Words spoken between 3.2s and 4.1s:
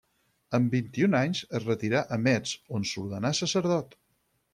sacerdot.